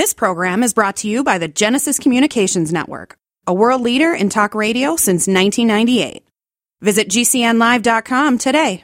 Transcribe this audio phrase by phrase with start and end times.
[0.00, 4.30] This program is brought to you by the Genesis Communications Network, a world leader in
[4.30, 6.26] talk radio since 1998.
[6.80, 8.82] Visit GCNlive.com today.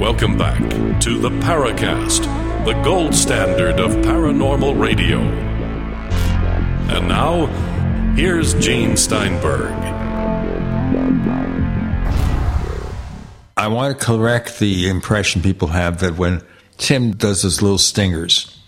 [0.00, 0.58] Welcome back
[1.02, 2.24] to the Paracast,
[2.64, 5.20] the gold standard of paranormal radio.
[6.90, 7.46] And now,
[8.16, 9.91] here's Gene Steinberg.
[13.62, 16.42] I want to correct the impression people have that when
[16.78, 18.58] Tim does his little stingers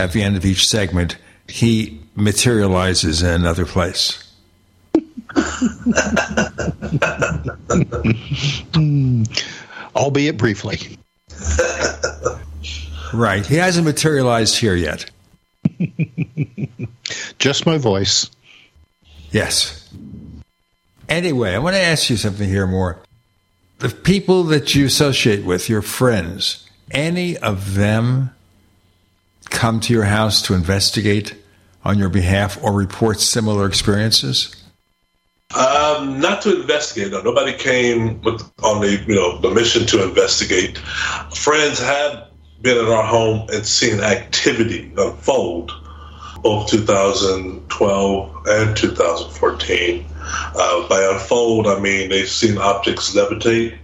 [0.00, 4.18] at the end of each segment, he materializes in another place.
[9.94, 10.98] albeit briefly.
[13.14, 13.46] Right.
[13.46, 15.08] He hasn't materialized here yet.
[17.38, 18.28] Just my voice.
[19.30, 19.88] Yes.
[21.08, 23.00] Anyway, I want to ask you something here more.
[23.82, 28.30] The people that you associate with, your friends, any of them
[29.50, 31.34] come to your house to investigate
[31.84, 34.54] on your behalf or report similar experiences?
[35.56, 37.10] Um, not to investigate.
[37.10, 40.78] No, nobody came with, on the you know the mission to investigate.
[41.34, 42.28] Friends have
[42.60, 45.72] been in our home and seen activity unfold,
[46.42, 50.06] both 2012 and 2014.
[50.24, 53.76] Uh, by unfold, I mean they've seen objects levitate,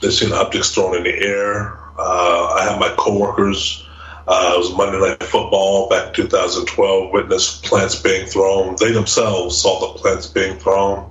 [0.00, 1.78] they've seen objects thrown in the air.
[1.98, 3.82] Uh, I have my coworkers.
[4.28, 7.12] Uh, it was Monday Night Football back in 2012.
[7.12, 8.76] Witnessed plants being thrown.
[8.80, 11.10] They themselves saw the plants being thrown.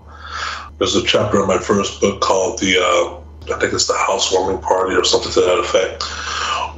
[0.78, 3.22] There's a chapter in my first book called the uh,
[3.54, 6.04] I think it's the housewarming party or something to that effect,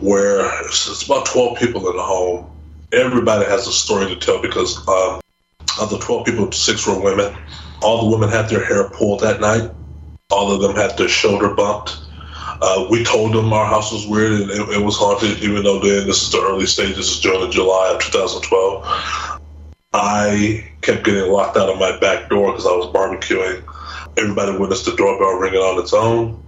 [0.02, 2.46] where it's, it's about 12 people in the home.
[2.94, 5.20] Everybody has a story to tell because um,
[5.80, 7.36] of the 12 people, six were women.
[7.82, 9.70] All the women had their hair pulled that night.
[10.32, 11.98] All of them had their shoulder bumped.
[12.60, 15.80] Uh, we told them our house was weird and it, it, was haunted, even though
[15.80, 19.38] then this is the early stages, this is during July of 2012.
[19.94, 23.64] I kept getting locked out of my back door because I was barbecuing.
[24.18, 26.44] Everybody witnessed the doorbell ringing on its own.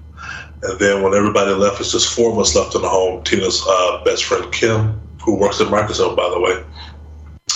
[0.63, 3.23] And then when everybody left, it's just four of us left in the home.
[3.23, 6.63] Tina's uh, best friend, Kim, who works at Microsoft, by the way,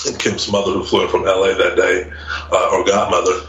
[0.07, 2.09] and Kim's mother, who flew in from LA that day,
[2.51, 3.39] uh, or godmother,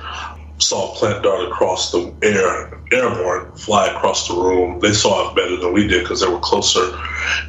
[0.58, 4.80] saw plant dart across the air, airborne, fly across the room.
[4.80, 6.92] They saw it better than we did because they were closer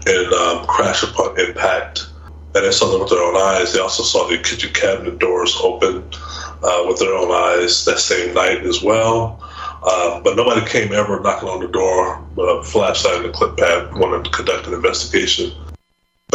[0.07, 2.07] and um, crash upon impact.
[2.55, 3.73] And they saw them with their own eyes.
[3.73, 6.03] They also saw the kitchen cabinet doors open
[6.63, 9.41] uh, with their own eyes that same night as well.
[9.83, 13.57] Uh, but nobody came ever knocking on the door with a flashlight and a clip
[13.57, 15.51] pad wanting to conduct an investigation.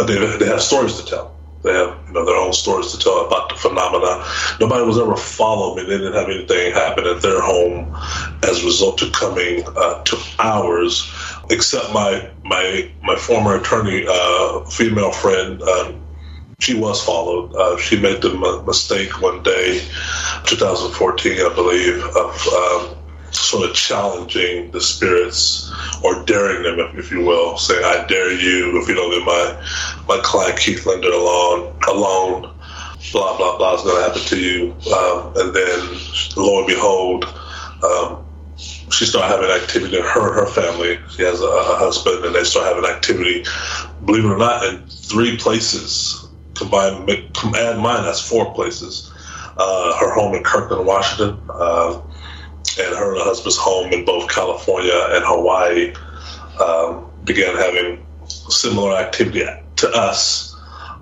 [0.01, 1.35] But they, they have stories to tell.
[1.63, 4.25] They have you know their own stories to tell about the phenomena.
[4.59, 5.83] Nobody was ever followed me.
[5.83, 7.95] They didn't have anything happen at their home
[8.41, 11.07] as a result of coming uh, to ours,
[11.51, 15.61] except my my my former attorney, uh, female friend.
[15.61, 16.01] Um,
[16.57, 17.53] she was followed.
[17.55, 19.81] Uh, she made the m- mistake one day,
[20.45, 22.97] 2014, I believe, of um,
[23.41, 25.71] sort of challenging the spirits
[26.03, 29.55] or daring them, if, you will, saying, "I dare you if you don't leave my
[30.07, 32.53] my client Keith Linder alone, alone,
[33.11, 35.97] blah blah blah is going to happen to you." Um, and then,
[36.37, 37.25] lo and behold,
[37.83, 38.23] um,
[38.57, 40.99] she started having activity her her family.
[41.15, 43.45] She has a, a, husband, and they start having activity.
[44.05, 47.09] Believe it or not, in three places combined.
[47.09, 49.11] Add mine, that's four places.
[49.57, 51.39] Uh, her home in Kirkland, Washington.
[51.49, 52.01] Uh,
[52.77, 55.93] and her and her husband's home in both California and Hawaii
[56.59, 59.45] um, began having similar activity
[59.77, 60.55] to us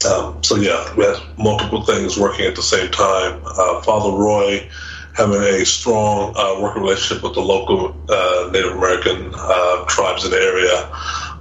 [0.04, 3.40] Um, so yeah, we had multiple things working at the same time.
[3.46, 4.68] Uh, Father Roy
[5.16, 10.32] having a strong uh, working relationship with the local uh, Native American uh, tribes in
[10.32, 10.90] the area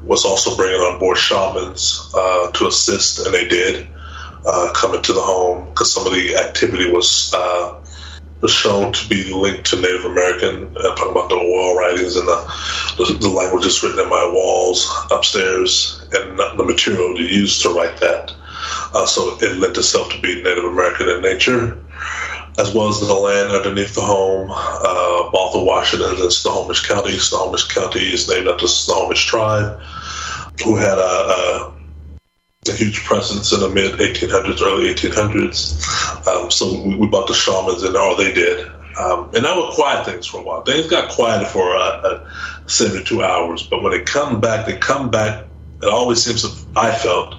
[0.02, 3.86] was also bringing on board shamans uh, to assist, and they did
[4.46, 7.34] uh, come into the home because some of the activity was
[8.40, 10.74] was shown to be linked to Native American.
[10.76, 16.02] I'm talking about the oil writings and the, the, languages written in my walls upstairs
[16.12, 18.32] and the material used to write that.
[18.94, 21.78] Uh, so it lent itself to be Native American in nature,
[22.60, 24.50] as well as the land underneath the home.
[24.52, 27.18] Uh, Baltimore, Washington, and Snohomish County.
[27.18, 29.80] Snohomish County is named after the Snohomish tribe,
[30.62, 31.72] who had a, a,
[32.68, 36.26] a huge presence in the mid 1800s, early 1800s.
[36.26, 38.66] Um, so we, we, brought the shamans in, or they did.
[38.98, 40.62] Um, and that would quiet things for a while.
[40.62, 42.30] Things got quieted for uh, uh,
[42.66, 45.46] 72 hours, but when they come back, they come back.
[45.82, 47.34] It always seems, I felt,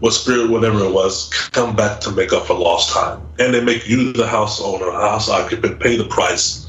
[0.00, 3.20] what spirit, whatever it was, come back to make up for lost time.
[3.38, 6.66] And they make you, the house owner, house occupant, pay the price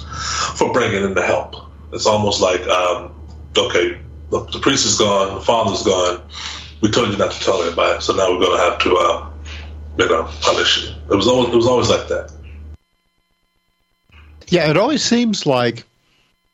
[0.55, 1.55] for bringing in the help.
[1.93, 3.13] It's almost like, um,
[3.57, 3.99] okay,
[4.29, 6.21] the, the, priest is gone, the father's gone.
[6.81, 9.29] We told you not to tell anybody, so now we're going to have to, uh,
[9.97, 10.95] you know, punish you.
[11.09, 12.31] It was always, it was always like that.
[14.47, 15.85] Yeah, it always seems like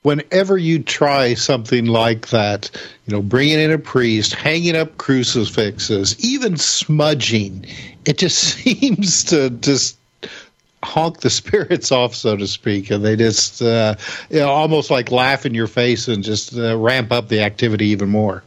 [0.07, 2.71] whenever you try something like that,
[3.05, 7.65] you know, bringing in a priest, hanging up crucifixes, even smudging,
[8.05, 9.97] it just seems to just
[10.81, 13.95] honk the spirits off, so to speak, and they just uh,
[14.29, 17.87] you know, almost like laugh in your face and just uh, ramp up the activity
[17.87, 18.43] even more.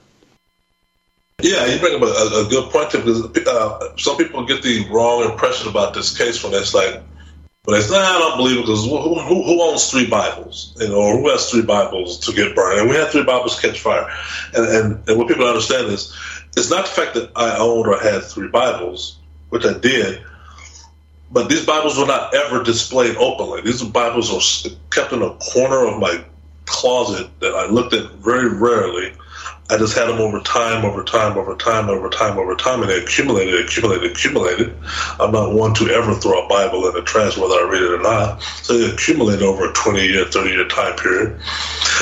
[1.43, 5.31] Yeah, you bring up a, a good point because uh, some people get the wrong
[5.31, 7.03] impression about this case when it's like
[7.65, 10.77] but it's not, I don't believe it because who, who, who, owns three Bibles?
[10.81, 12.81] You know, or who has three Bibles to get burned?
[12.81, 14.09] And we had three Bibles catch fire.
[14.55, 16.13] And, and, and what people understand is,
[16.57, 19.19] it's not the fact that I owned or had three Bibles,
[19.51, 20.23] which I did,
[21.31, 23.61] but these Bibles were not ever displayed openly.
[23.61, 26.25] These Bibles were kept in a corner of my
[26.65, 29.13] closet that I looked at very rarely
[29.71, 32.91] I just had them over time, over time, over time, over time, over time, and
[32.91, 34.75] they accumulated, accumulated, accumulated.
[35.21, 37.93] I'm not one to ever throw a Bible in the trash, whether I read it
[37.93, 38.43] or not.
[38.63, 41.41] So they accumulated over a 20 year, 30 year time period.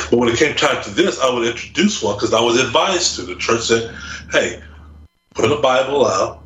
[0.09, 3.17] But when it came time to this, I would introduce one because I was advised
[3.17, 3.21] to.
[3.23, 3.95] The church said,
[4.31, 4.61] hey,
[5.35, 6.43] put a Bible out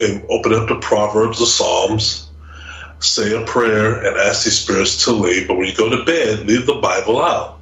[0.00, 2.30] and open up the Proverbs, the Psalms,
[2.98, 5.48] say a prayer, and ask these spirits to leave.
[5.48, 7.53] But when you go to bed, leave the Bible out.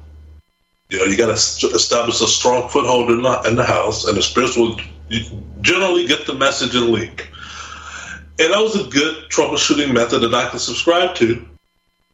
[0.93, 4.15] You know, you got to establish a strong foothold in the, in the house, and
[4.15, 4.79] the spirits will
[5.61, 7.29] generally get the message and leak.
[8.37, 11.43] And that was a good troubleshooting method that I could subscribe to.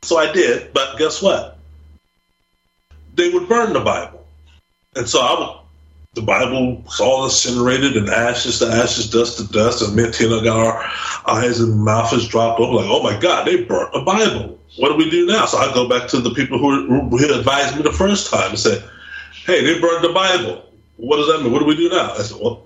[0.04, 1.58] So I did, but guess what?
[3.16, 4.26] They would burn the Bible.
[4.96, 5.60] And so I would,
[6.14, 10.14] the Bible was all incinerated and ashes to ashes, dust to dust, and me and
[10.14, 10.90] Tina got our
[11.28, 14.96] eyes and mouths dropped open like, oh my God, they burnt the Bible what do
[14.96, 15.46] we do now?
[15.46, 18.60] So I go back to the people who, who advised me the first time and
[18.60, 18.82] say,
[19.46, 20.66] hey, they burned the Bible.
[20.96, 21.52] What does that mean?
[21.52, 22.14] What do we do now?
[22.14, 22.66] I said, well,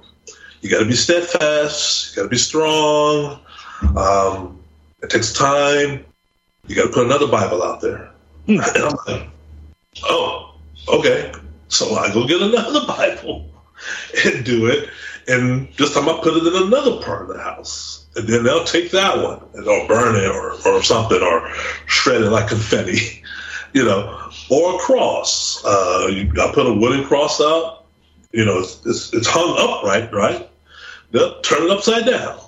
[0.61, 2.11] you got to be steadfast.
[2.11, 3.39] You got to be strong.
[3.97, 4.61] Um,
[5.01, 6.05] it takes time.
[6.67, 8.11] You got to put another Bible out there.
[8.45, 8.59] Hmm.
[8.59, 9.29] And I'm like,
[10.03, 10.55] oh,
[10.87, 11.31] okay.
[11.67, 13.49] So I go get another Bible
[14.23, 14.89] and do it.
[15.27, 18.63] And this time I put it in another part of the house and then they'll
[18.63, 21.47] take that one and they'll burn it or, or something or
[21.85, 23.23] shred it like confetti,
[23.73, 25.63] you know, or a cross.
[25.65, 27.85] Uh, you, I put a wooden cross out,
[28.31, 30.49] you know, it's, it's, it's hung upright, right?
[31.11, 32.39] They'll turn it upside down,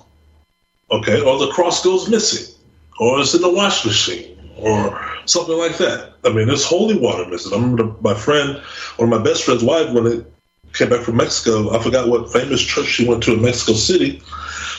[0.90, 2.54] okay, or the cross goes missing,
[2.98, 6.14] or it's in the wash machine, or something like that.
[6.24, 7.52] I mean, there's holy water missing.
[7.52, 8.60] I remember my friend,
[8.96, 10.32] one of my best friend's wife, when it
[10.72, 14.20] came back from Mexico, I forgot what famous church she went to in Mexico City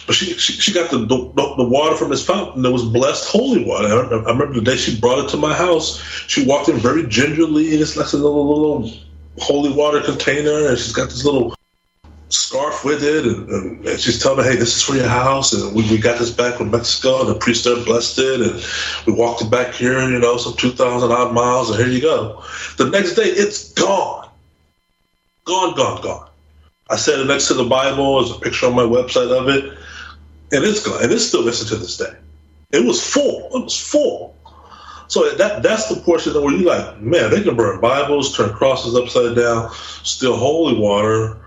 [0.08, 3.28] but she, she, she got the, the, the water from this fountain that was blessed
[3.28, 3.88] holy water.
[3.90, 6.02] I, I, remember the day she brought it to my house.
[6.28, 8.90] She walked in very gingerly, and it's like a little little
[9.38, 11.54] holy water container, and she's got this little
[12.30, 15.52] scarf with it, and, and, and, she's telling me, "Hey, this is for your house."
[15.52, 18.66] And we, we got this back from Mexico, and the priest there blessed it, and
[19.06, 22.02] we walked it back here, you know, some two thousand odd miles, and here you
[22.02, 22.42] go.
[22.78, 24.30] The next day, it's gone,
[25.44, 26.30] gone, gone, gone.
[26.90, 28.24] I set it next to the Bible.
[28.24, 29.77] There's a picture on my website of it
[30.52, 32.14] and it's gone, and it's still missing to this day.
[32.72, 33.50] It was full.
[33.54, 34.36] It was full.
[35.08, 38.96] So that that's the portion where you like, man, they can burn Bibles, turn crosses
[38.96, 39.72] upside down,
[40.04, 41.38] steal holy water.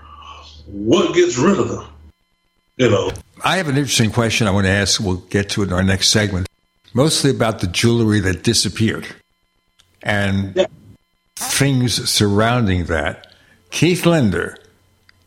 [0.66, 1.86] What gets rid of them?
[2.76, 3.10] You know.
[3.44, 5.00] I have an interesting question I want to ask.
[5.00, 6.46] We'll get to it in our next segment.
[6.94, 9.06] Mostly about the jewelry that disappeared
[10.02, 10.66] and yeah.
[11.36, 13.32] things surrounding that.
[13.70, 14.56] Keith Linder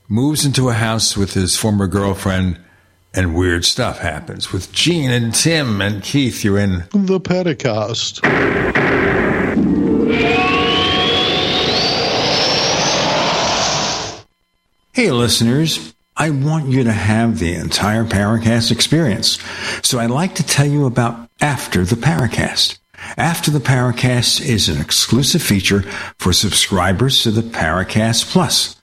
[0.09, 2.59] moves into a house with his former girlfriend
[3.13, 4.51] and weird stuff happens.
[4.51, 8.23] With Gene and Tim and Keith, you're in The Paracast.
[14.93, 15.93] Hey, listeners.
[16.15, 19.39] I want you to have the entire Paracast experience.
[19.81, 22.77] So I'd like to tell you about After the Paracast.
[23.17, 25.81] After the Paracast is an exclusive feature
[26.19, 28.82] for subscribers to the Paracast Plus.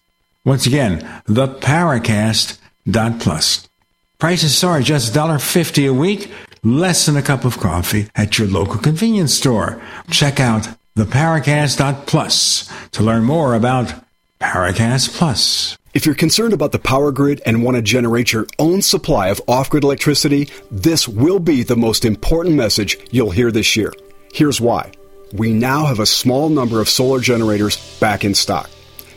[0.43, 3.69] Once again, theparacast.plus.
[4.17, 6.31] Prices are just $1.50 a week,
[6.63, 9.79] less than a cup of coffee at your local convenience store.
[10.09, 10.67] Check out
[10.97, 13.93] theparacast.plus to learn more about
[14.39, 15.77] Paracast Plus.
[15.93, 19.41] If you're concerned about the power grid and want to generate your own supply of
[19.47, 23.93] off grid electricity, this will be the most important message you'll hear this year.
[24.33, 24.91] Here's why.
[25.33, 28.69] We now have a small number of solar generators back in stock.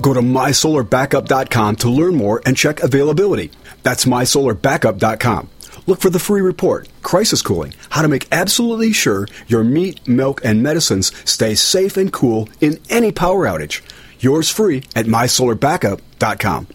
[0.00, 3.50] Go to mysolarbackup.com to learn more and check availability.
[3.82, 5.50] That's mysolarbackup.com.
[5.86, 10.44] Look for the free report, Crisis Cooling, how to make absolutely sure your meat, milk,
[10.44, 13.80] and medicines stay safe and cool in any power outage.
[14.20, 16.66] Yours free at mysolarbackup.com.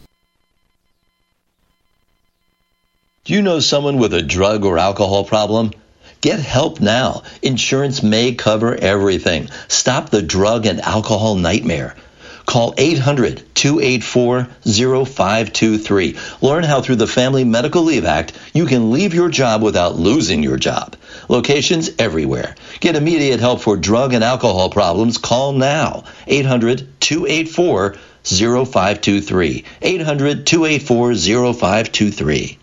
[3.26, 5.72] Do you know someone with a drug or alcohol problem?
[6.20, 7.24] Get help now.
[7.42, 9.50] Insurance may cover everything.
[9.68, 11.96] Stop the drug and alcohol nightmare.
[12.46, 16.18] Call 800 284 0523.
[16.42, 20.44] Learn how, through the Family Medical Leave Act, you can leave your job without losing
[20.44, 20.96] your job.
[21.30, 22.56] Locations everywhere.
[22.80, 25.18] Get immediate help for drug and alcohol problems.
[25.18, 26.04] Call now.
[26.28, 29.66] 800 284 0523.
[29.82, 32.60] 800 284 0523.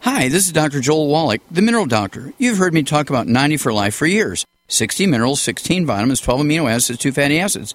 [0.00, 0.80] Hi, this is Dr.
[0.80, 2.32] Joel Wallach, the Mineral Doctor.
[2.38, 6.42] You've heard me talk about 90 for Life for years 60 minerals, 16 vitamins, 12
[6.42, 7.74] amino acids, 2 fatty acids.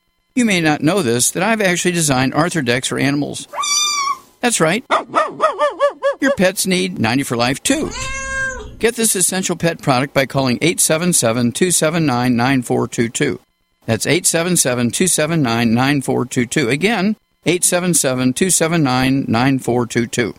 [0.33, 3.47] You may not know this, that I've actually designed Arthrodex for animals.
[4.39, 4.85] That's right.
[6.21, 7.91] Your pets need 90 for life too.
[8.79, 13.39] Get this essential pet product by calling 877 279 9422.
[13.85, 16.69] That's 877 279 9422.
[16.69, 20.33] Again, 877 279 9422.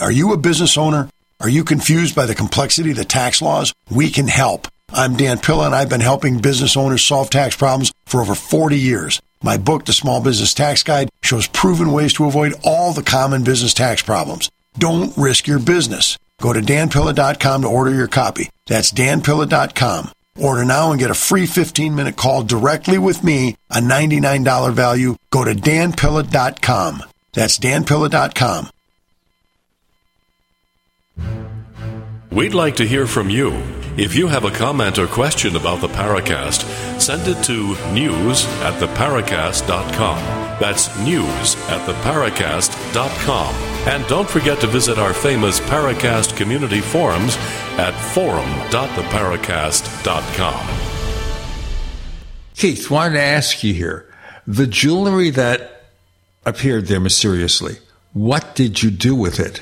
[0.00, 1.10] Are you a business owner?
[1.40, 3.74] Are you confused by the complexity of the tax laws?
[3.90, 4.68] We can help.
[4.94, 8.78] I'm Dan Pilla, and I've been helping business owners solve tax problems for over 40
[8.78, 9.20] years.
[9.42, 13.42] My book, The Small Business Tax Guide, shows proven ways to avoid all the common
[13.42, 14.50] business tax problems.
[14.78, 16.18] Don't risk your business.
[16.40, 18.50] Go to danpilla.com to order your copy.
[18.66, 20.12] That's danpilla.com.
[20.40, 25.16] Order now and get a free 15 minute call directly with me, a $99 value.
[25.30, 27.02] Go to danpilla.com.
[27.32, 28.68] That's danpilla.com.
[32.32, 33.52] We'd like to hear from you.
[33.98, 36.62] If you have a comment or question about the Paracast,
[36.98, 40.16] send it to news at theparacast.com.
[40.58, 43.54] That's news at theparacast.com.
[43.86, 47.36] And don't forget to visit our famous Paracast community forums
[47.76, 50.68] at forum.theparacast.com.
[52.54, 54.06] Keith, wanted to ask you here
[54.46, 55.84] the jewelry that
[56.46, 57.76] appeared there mysteriously,
[58.14, 59.60] what did you do with it?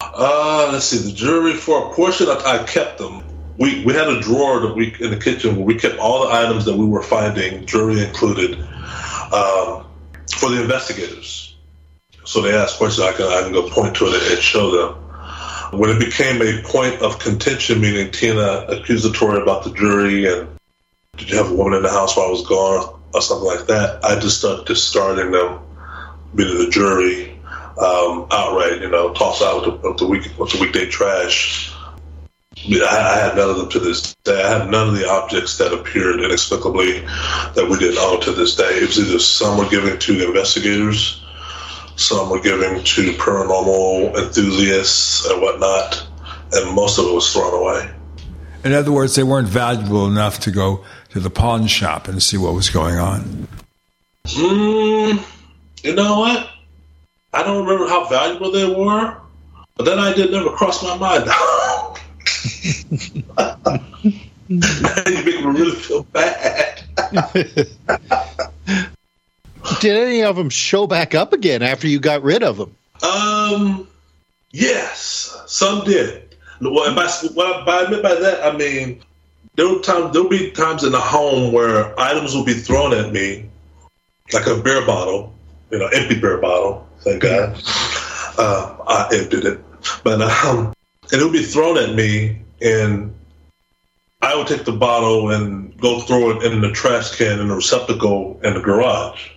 [0.00, 0.98] Uh, let's see.
[0.98, 3.22] The jewelry for a portion, I, I kept them.
[3.58, 6.34] We we had a drawer that we in the kitchen where we kept all the
[6.34, 8.58] items that we were finding, jewelry included,
[9.32, 9.86] um,
[10.34, 11.56] for the investigators.
[12.24, 13.06] So they asked questions.
[13.06, 14.96] I can I can go point to it and show them.
[15.78, 20.48] When it became a point of contention, meaning Tina accusatory about the jury and
[21.16, 23.66] did you have a woman in the house while I was gone or something like
[23.66, 25.60] that, I just started discarding them,
[26.32, 27.29] meaning the jury,
[27.80, 31.72] um, outright, you know, toss out with the, the, week, with the weekday trash.
[32.68, 34.42] I, I had none of them to this day.
[34.42, 38.54] I have none of the objects that appeared inexplicably that we didn't own to this
[38.54, 38.64] day.
[38.64, 41.24] It was either some were given to investigators,
[41.96, 46.06] some were given to paranormal enthusiasts and whatnot,
[46.52, 47.90] and most of it was thrown away.
[48.62, 52.36] In other words, they weren't valuable enough to go to the pawn shop and see
[52.36, 53.48] what was going on.
[54.26, 55.24] Mm,
[55.82, 56.50] you know what?
[57.32, 59.16] I don't remember how valuable they were,
[59.76, 61.26] but then that idea never crossed my mind.
[64.48, 64.60] you
[65.06, 66.82] make me really feel bad.
[69.80, 72.74] Did any of them show back up again after you got rid of them?
[73.02, 73.88] Um,
[74.50, 76.36] yes, some did.
[76.60, 79.02] What, by, what I meant by that, I mean
[79.54, 83.12] there were times there'll be times in the home where items will be thrown at
[83.12, 83.48] me,
[84.32, 85.34] like a beer bottle,
[85.70, 86.86] you know, empty beer bottle.
[87.00, 87.58] Thank God,
[88.38, 89.60] uh, I emptied it,
[90.04, 90.74] but um,
[91.10, 93.14] it would be thrown at me, and
[94.20, 97.54] I would take the bottle and go throw it in the trash can in the
[97.54, 99.30] receptacle in the garage,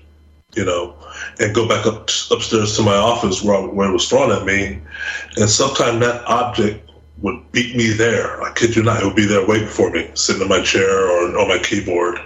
[0.55, 0.95] you know,
[1.39, 4.81] and go back up upstairs to my office where, where it was thrown at me,
[5.37, 6.91] and sometimes that object
[7.21, 8.43] would beat me there.
[8.43, 11.07] I kid you not, it would be there waiting for me, sitting in my chair
[11.09, 12.17] or on my keyboard.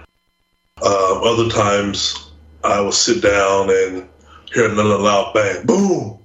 [0.81, 2.31] Um, other times,
[2.63, 4.09] I would sit down and
[4.53, 6.19] hear another loud bang, boom,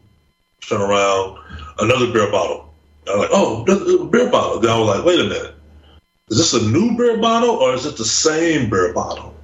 [0.60, 1.38] turn around,
[1.78, 2.72] another beer bottle.
[3.08, 3.64] I'm like, oh,
[4.10, 4.60] beer bottle.
[4.60, 5.54] Then I was like, wait a minute,
[6.30, 9.34] is this a new beer bottle or is it the same beer bottle?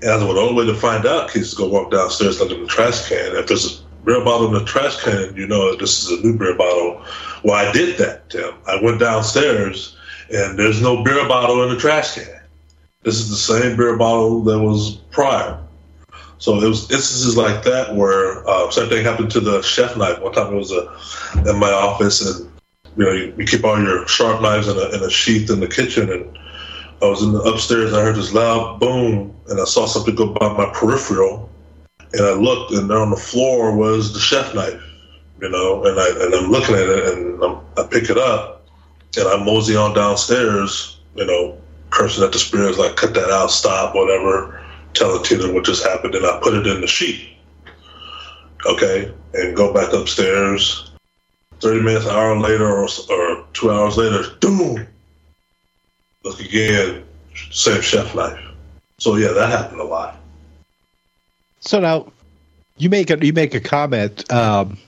[0.00, 2.50] And I was the only way to find out is to go walk downstairs, look
[2.50, 3.36] in the trash can.
[3.36, 6.38] If there's a beer bottle in the trash can, you know this is a new
[6.38, 7.04] beer bottle.
[7.44, 8.54] Well, I did that, Tim.
[8.66, 9.96] I went downstairs
[10.32, 12.40] and there's no beer bottle in the trash can.
[13.02, 15.58] This is the same beer bottle that was prior.
[16.42, 20.20] So it was instances like that where uh, same thing happened to the chef knife.
[20.20, 22.50] One time it was a, uh, in my office, and
[22.96, 25.60] you know you, you keep all your sharp knives in a, in a sheath in
[25.60, 26.36] the kitchen, and
[27.00, 30.16] I was in the upstairs and I heard this loud boom, and I saw something
[30.16, 31.48] go by my peripheral,
[32.12, 34.82] and I looked, and there on the floor was the chef knife,
[35.40, 38.66] you know, and I and I'm looking at it, and I'm, I pick it up,
[39.16, 41.56] and I mosey on downstairs, you know,
[41.90, 44.58] cursing at the spirits like cut that out, stop, whatever
[44.94, 47.28] telling Tina what just happened, and I put it in the sheet.
[48.66, 50.90] Okay, and go back upstairs.
[51.60, 54.86] Thirty minutes, an hour later, or, or two hours later, boom.
[56.24, 57.04] Look again,
[57.50, 58.40] same chef knife.
[58.98, 60.16] So yeah, that happened a lot.
[61.60, 62.12] So now,
[62.76, 64.78] you make a you make a comment um,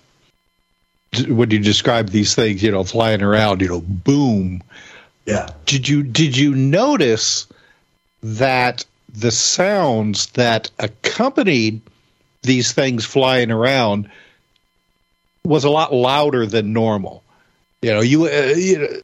[1.28, 4.62] when you describe these things, you know, flying around, you know, boom.
[5.26, 5.48] Yeah.
[5.66, 7.46] Did you did you notice
[8.22, 11.80] that the sounds that accompanied
[12.42, 14.10] these things flying around
[15.44, 17.22] was a lot louder than normal.
[17.82, 19.02] You know, you, uh, you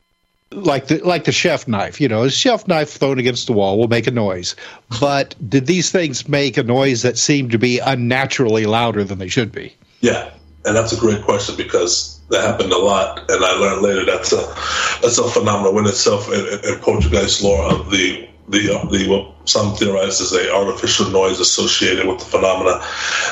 [0.53, 2.01] like the like the chef knife.
[2.01, 4.57] You know, a chef knife thrown against the wall will make a noise.
[5.01, 9.29] But did these things make a noise that seemed to be unnaturally louder than they
[9.29, 9.75] should be?
[10.01, 10.31] Yeah,
[10.65, 14.33] and that's a great question because that happened a lot, and I learned later that's
[14.33, 14.55] a
[15.03, 19.49] that's a phenomenon in itself in, in, poltergeist lore of the the uh, the what
[19.49, 22.85] some theorize is a artificial noise associated with the phenomena.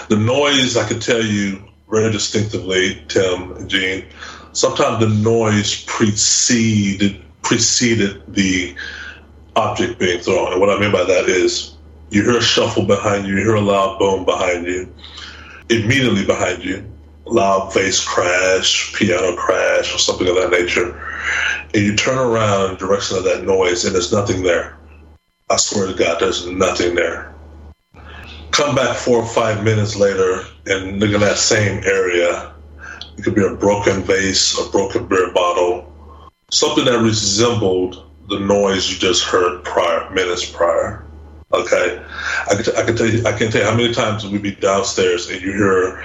[0.09, 4.05] The noise, I can tell you very distinctively, Tim and Gene.
[4.53, 8.75] Sometimes the noise preceded preceded the
[9.57, 11.75] object being thrown, and what I mean by that is
[12.11, 14.93] you hear a shuffle behind you, you hear a loud boom behind you,
[15.69, 16.85] immediately behind you,
[17.27, 21.01] loud bass crash, piano crash, or something of that nature,
[21.75, 24.78] and you turn around in the direction of that noise, and there's nothing there
[25.51, 27.35] I swear to God, there's nothing there.
[28.51, 32.53] Come back four or five minutes later and look in that same area.
[33.17, 35.91] It could be a broken vase, a broken beer bottle,
[36.51, 41.07] something that resembled the noise you just heard prior, minutes prior.
[41.55, 42.05] Okay,
[42.51, 44.43] I can, t- I can tell you, I can tell you how many times we'd
[44.43, 46.05] be downstairs and you hear.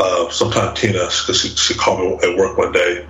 [0.00, 3.06] Uh, sometimes Tina, because she, she called me at work one day,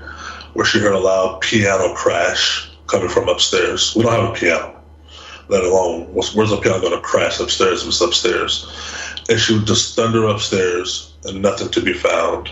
[0.55, 3.95] where she heard a loud piano crash coming from upstairs.
[3.95, 4.80] We don't have a piano
[5.51, 8.67] let alone where's the piano going to crash upstairs if it's upstairs.
[9.29, 12.51] And she would just thunder upstairs and nothing to be found.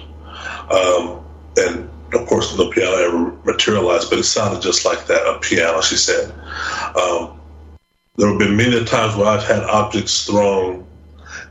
[0.71, 1.25] Um,
[1.57, 5.81] and of course, no piano ever materialized, but it sounded just like that a piano,
[5.81, 6.33] she said.
[6.97, 7.41] Um,
[8.17, 10.87] there have been many times where I've had objects thrown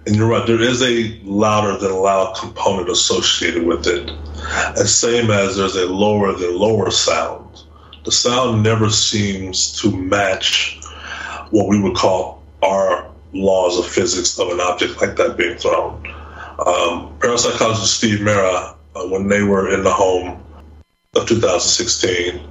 [0.05, 4.09] And you're right, there is a louder than loud component associated with it.
[4.77, 7.63] As same as there's a lower than lower sound.
[8.05, 10.79] The sound never seems to match
[11.51, 16.05] what we would call our laws of physics of an object like that being thrown.
[16.65, 20.43] Um, parapsychologist Steve Mera, uh, when they were in the home
[21.15, 22.41] of 2016,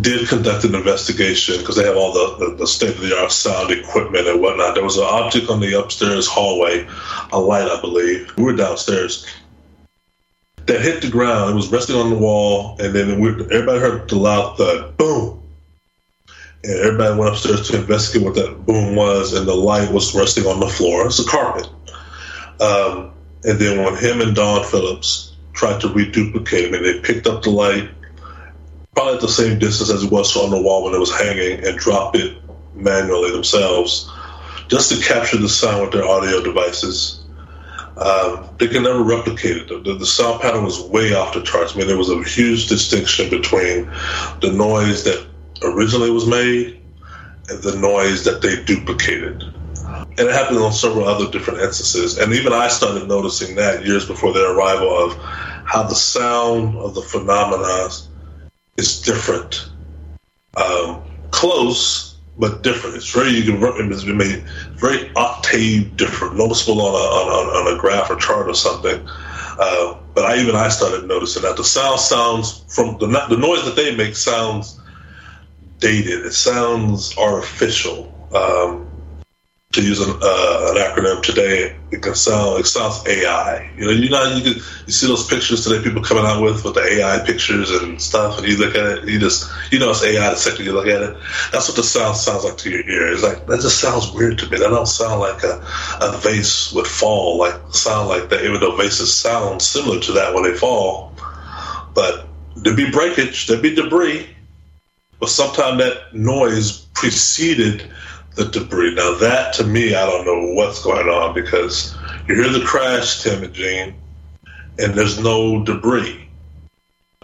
[0.00, 3.32] did conduct an investigation because they have all the, the, the state of the art
[3.32, 4.74] sound equipment and whatnot.
[4.74, 6.86] There was an object on the upstairs hallway,
[7.32, 8.32] a light, I believe.
[8.36, 9.26] We were downstairs.
[10.66, 11.52] That hit the ground.
[11.52, 15.39] It was resting on the wall, and then we, everybody heard the loud thud, boom.
[16.62, 20.46] And everybody went upstairs to investigate what that boom was, and the light was resting
[20.46, 21.06] on the floor.
[21.06, 21.68] It's a carpet.
[22.60, 23.12] Um,
[23.44, 27.42] and then when him and Don Phillips tried to reduplicate it, and they picked up
[27.42, 27.88] the light
[28.94, 31.64] probably at the same distance as it was on the wall when it was hanging
[31.64, 32.36] and dropped it
[32.74, 34.10] manually themselves
[34.68, 37.22] just to capture the sound with their audio devices.
[37.96, 39.68] Um, they can never replicate it.
[39.68, 41.74] The, the, sound pattern was way off the charts.
[41.74, 43.90] I mean, there was a huge distinction between
[44.40, 45.26] the noise that
[45.62, 46.80] originally was made
[47.48, 49.42] and the noise that they duplicated.
[49.84, 52.18] And it happened on several other different instances.
[52.18, 55.16] And even I started noticing that years before their arrival of
[55.64, 57.88] how the sound of the phenomena
[58.76, 59.68] is different.
[60.56, 62.96] Um, close, but different.
[62.96, 64.44] It's very you can it's made
[64.74, 69.06] very octave different, noticeable on a on, on a graph or chart or something.
[69.58, 73.64] Uh, but I even I started noticing that the sound sounds from the the noise
[73.64, 74.79] that they make sounds
[75.80, 76.24] dated.
[76.26, 78.06] It sounds artificial.
[78.34, 78.86] Um,
[79.72, 83.70] to use an, uh, an acronym today, it can sound it sounds AI.
[83.76, 86.64] You know, you know, you can, you see those pictures today, people coming out with
[86.64, 89.90] with the AI pictures and stuff, and you look at it, you just you know
[89.90, 91.16] it's AI the second you look at it.
[91.52, 93.12] That's what the sound sounds like to your ear.
[93.12, 94.58] It's like that just sounds weird to me.
[94.58, 95.64] That don't sound like a,
[96.00, 98.44] a vase would fall, like sound like that.
[98.44, 101.14] Even though vases sound similar to that when they fall,
[101.94, 104.28] but there'd be breakage, there'd be debris,
[105.20, 107.84] but sometimes that noise preceded
[108.34, 108.94] the debris.
[108.94, 111.94] Now that to me, I don't know what's going on because
[112.26, 113.94] you hear the crash, Tim and Gene,
[114.78, 116.26] and there's no debris.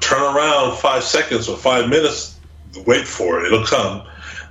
[0.00, 2.38] Turn around five seconds or five minutes,
[2.86, 4.06] wait for it, it'll come.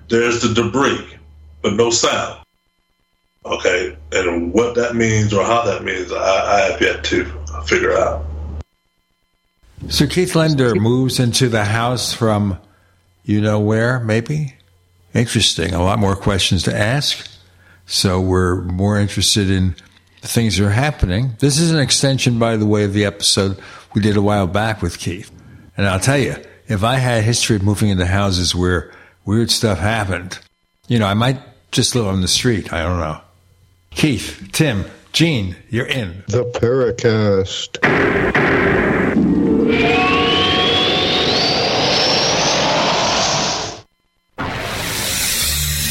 [0.10, 1.18] There's the debris,
[1.62, 2.42] but no sound.
[3.46, 7.26] Okay, and what that means or how that means, I, I have yet to
[7.66, 8.26] figure out.
[9.90, 12.58] So Keith Linder moves into the house from
[13.26, 14.56] you know where, maybe?
[15.14, 15.74] Interesting.
[15.74, 17.28] A lot more questions to ask.
[17.86, 19.76] So we're more interested in
[20.22, 21.36] things that are happening.
[21.40, 23.58] This is an extension, by the way, of the episode
[23.94, 25.32] we did a while back with Keith.
[25.78, 26.36] And I'll tell you,
[26.68, 28.92] if I had history of moving into houses where
[29.26, 30.40] weird stuff happened,
[30.88, 31.40] you know, I might
[31.72, 32.72] just live on the street.
[32.74, 33.22] I don't know.
[33.92, 36.24] Keith, Tim, Gene, you're in.
[36.28, 37.80] The Paracast.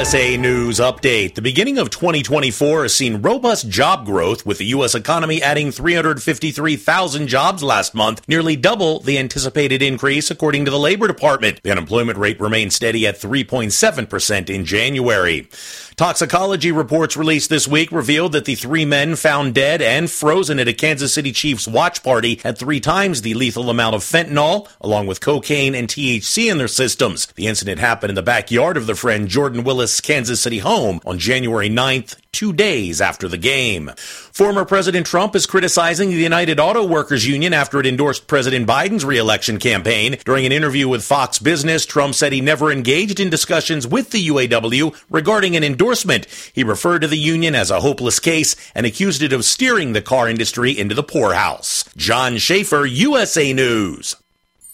[0.00, 1.34] USA News Update.
[1.34, 4.94] The beginning of 2024 has seen robust job growth, with the U.S.
[4.94, 11.06] economy adding 353,000 jobs last month, nearly double the anticipated increase, according to the Labor
[11.06, 11.62] Department.
[11.62, 15.50] The unemployment rate remained steady at 3.7% in January.
[15.96, 20.66] Toxicology reports released this week revealed that the three men found dead and frozen at
[20.66, 25.08] a Kansas City Chiefs watch party had three times the lethal amount of fentanyl, along
[25.08, 27.26] with cocaine and THC in their systems.
[27.34, 31.18] The incident happened in the backyard of their friend Jordan Willis Kansas City home on
[31.18, 33.90] January 9th, two days after the game.
[33.96, 39.04] Former President Trump is criticizing the United Auto Workers Union after it endorsed President Biden's
[39.04, 40.16] reelection campaign.
[40.24, 44.28] During an interview with Fox Business, Trump said he never engaged in discussions with the
[44.28, 46.26] UAW regarding an endorsement.
[46.52, 50.02] He referred to the union as a hopeless case and accused it of steering the
[50.02, 51.84] car industry into the poorhouse.
[51.96, 54.16] John Schaefer, USA News.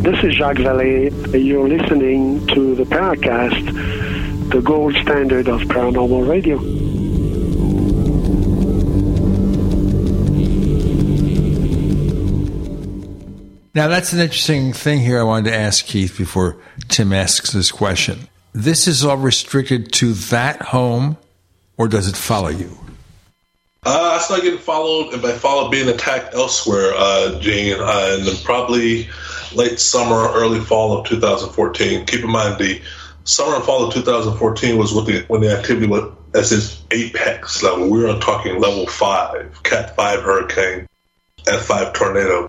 [0.00, 1.10] This is Jacques Vallée.
[1.44, 6.56] You're listening to the Paracast, the gold standard of paranormal radio.
[13.74, 16.56] Now, that's an interesting thing here I wanted to ask Keith before
[16.88, 18.28] Tim asks this question.
[18.54, 21.18] This is all restricted to that home,
[21.76, 22.74] or does it follow you?
[23.84, 28.26] Uh, I started getting followed, and by followed, being attacked elsewhere, uh, Gene, uh, and
[28.26, 29.08] then probably
[29.52, 32.06] late summer, early fall of 2014.
[32.06, 32.80] Keep in mind, the
[33.24, 37.62] summer and fall of 2014 was when the, when the activity was at its apex
[37.62, 37.88] level.
[37.90, 40.86] We were talking level five, Cat 5 hurricane,
[41.46, 42.48] F 5 tornado.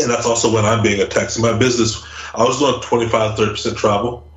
[0.00, 1.36] And that's also when I'm being attacked.
[1.36, 2.02] In my business,
[2.34, 4.28] I was doing 25, 30% travel.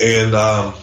[0.00, 0.74] And um,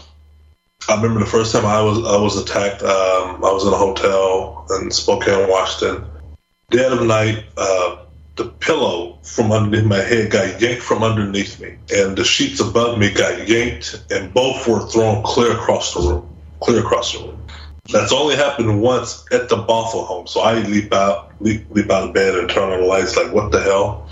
[0.87, 2.81] I remember the first time I was I was attacked.
[2.81, 6.05] Um, I was in a hotel in Spokane, Washington.
[6.71, 8.02] Dead of night, uh,
[8.35, 12.97] the pillow from underneath my head got yanked from underneath me, and the sheets above
[12.97, 16.29] me got yanked, and both were thrown clear across the room.
[16.61, 17.39] Clear across the room.
[17.91, 20.25] That's only happened once at the Bothell home.
[20.25, 23.33] So I leap out, leap, leap out of bed and turn on the lights, like
[23.33, 24.09] what the hell?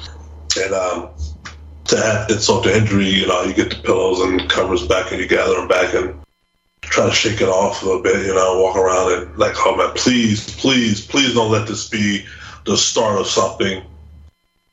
[0.61, 1.09] And um,
[1.85, 5.21] to have insult to injury, you know, you get the pillows and covers back, and
[5.21, 6.13] you gather them back and
[6.81, 9.75] try to shake it off a little bit, you know, walk around and like, oh
[9.77, 12.25] man, please, please, please don't let this be
[12.65, 13.81] the start of something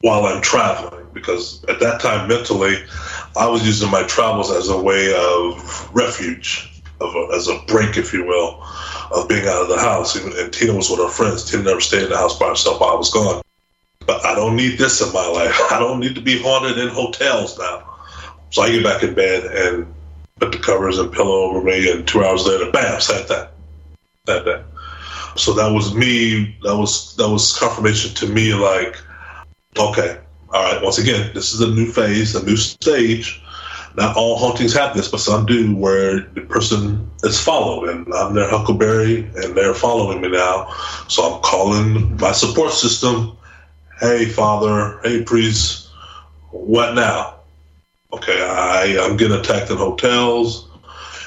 [0.01, 1.07] while I'm traveling.
[1.13, 2.77] Because at that time, mentally,
[3.37, 7.97] I was using my travels as a way of refuge, of a, as a break,
[7.97, 8.63] if you will,
[9.13, 10.15] of being out of the house.
[10.17, 11.51] And Tina was with her friends.
[11.51, 13.43] Tina never stayed in the house by herself while I was gone.
[14.07, 15.59] But I don't need this in my life.
[15.73, 17.85] I don't need to be haunted in hotels now.
[18.51, 19.95] So I get back in bed and
[20.39, 23.53] put the covers and pillow over me, and two hours later, bam, sat that,
[24.27, 24.65] sat that.
[25.37, 26.57] So that was me.
[26.63, 28.97] That was that was confirmation to me, like,
[29.77, 30.19] okay,
[30.53, 30.83] all right.
[30.83, 33.43] Once again, this is a new phase, a new stage.
[33.97, 38.35] Not all hauntings have this, but some do, where the person is followed, and I'm
[38.35, 40.73] their Huckleberry, and they're following me now.
[41.09, 43.37] So I'm calling my support system.
[44.01, 45.01] Hey, Father.
[45.03, 45.89] Hey, priest.
[46.51, 47.41] What now?
[48.13, 50.69] Okay, I, I'm getting attacked in hotels.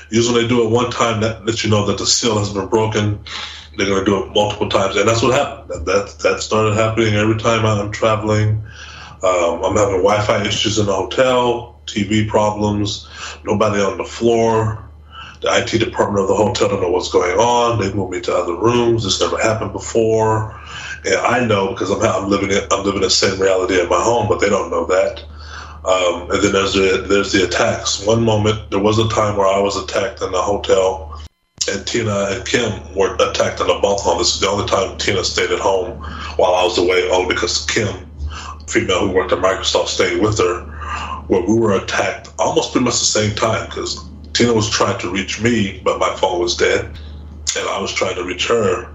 [0.10, 2.68] Usually they do it one time that lets you know that the seal has been
[2.68, 3.20] broken.
[3.78, 5.86] They're going to do it multiple times, and that's what happened.
[5.86, 8.64] That that, started happening every time I'm traveling.
[9.24, 13.08] Um, I'm having Wi-Fi issues in the hotel, TV problems,
[13.46, 14.88] nobody on the floor.
[15.42, 17.80] The IT department of the hotel don't know what's going on.
[17.80, 19.04] They move me to other rooms.
[19.04, 20.60] This never happened before,
[21.06, 22.72] and I know because I'm, I'm living it.
[22.72, 25.24] I'm living the same reality at my home, but they don't know that.
[25.84, 28.06] Um, and then there's the there's the attacks.
[28.06, 31.11] One moment there was a time where I was attacked in the hotel,
[31.70, 34.18] and Tina and Kim were attacked in the bunk home.
[34.18, 35.98] This is the only time Tina stayed at home
[36.38, 38.10] while I was away, only because Kim,
[38.68, 40.62] female who worked at Microsoft, stayed with her.
[41.28, 45.12] Where we were attacked almost pretty much the same time because Tina was trying to
[45.12, 48.90] reach me, but my phone was dead, and I was trying to reach her,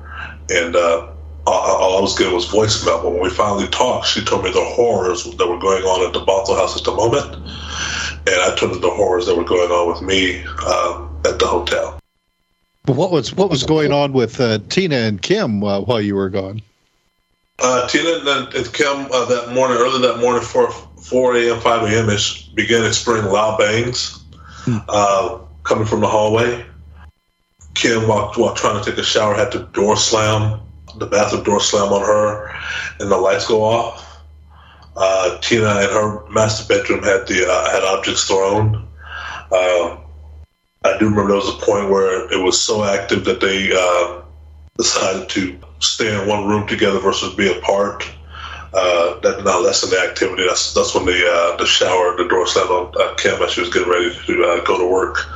[0.50, 1.08] and uh,
[1.46, 3.02] all I was getting was voicemail.
[3.02, 6.12] But when we finally talked, she told me the horrors that were going on at
[6.12, 9.70] the Bothell house at the moment, and I told her the horrors that were going
[9.70, 11.98] on with me um, at the hotel.
[12.86, 16.14] But what was what was going on with uh, Tina and Kim uh, while you
[16.14, 16.62] were gone?
[17.58, 21.82] Uh, Tina and, and Kim uh, that morning, early that morning, four four a.m., five
[21.90, 22.08] a.m.
[22.08, 24.22] ish, began experiencing loud bangs
[24.64, 24.78] hmm.
[24.88, 26.64] Uh, coming from the hallway.
[27.74, 30.60] Kim, while, while trying to take a shower, had the door slam
[30.98, 32.48] the bathroom door slam on her,
[33.00, 34.02] and the lights go off.
[34.96, 38.76] Uh, Tina in her master bedroom had the uh, had objects thrown.
[39.52, 39.98] Um,
[40.86, 44.22] I do remember there was a point where it was so active that they uh,
[44.78, 48.08] decided to stay in one room together versus be apart.
[48.72, 50.44] Uh, that did not lessen the activity.
[50.46, 53.60] That's that's when the uh, the shower, the door slammed on uh, Kim as she
[53.60, 55.26] was getting ready to uh, go to work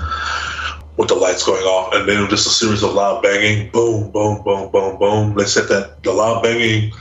[0.97, 4.43] with the lights going off, and then just a series of loud banging, boom, boom,
[4.45, 5.35] boom, boom, boom.
[5.35, 6.93] They said that the loud banging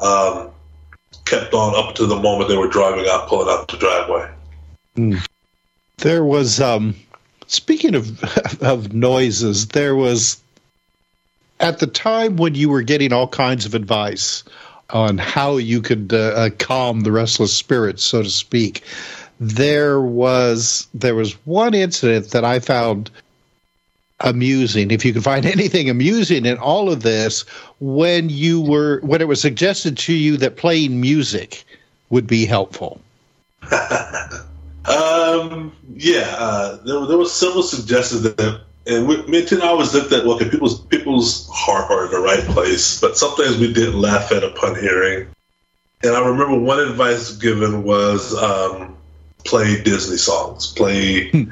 [0.00, 0.50] um,
[1.24, 4.28] kept on up to the moment they were driving out, pulling out the driveway.
[4.96, 5.26] Mm.
[5.98, 6.96] There was, um,
[7.46, 8.22] speaking of
[8.62, 10.40] of noises, there was
[11.60, 14.44] at the time when you were getting all kinds of advice
[14.90, 18.82] on how you could uh, uh, calm the restless spirits, so to speak.
[19.40, 23.10] There was there was one incident that I found
[24.20, 27.42] amusing if you can find anything amusing in all of this
[27.80, 31.64] when you were when it was suggested to you that playing music
[32.08, 32.98] would be helpful
[34.88, 39.92] um yeah uh, there, there was several suggestions that and we, me and Tina always
[39.94, 44.00] looked at okay people's people's heart are in the right place but sometimes we didn't
[44.00, 45.28] laugh at upon hearing
[46.02, 48.96] and I remember one advice given was um,
[49.44, 51.50] play Disney songs play hmm.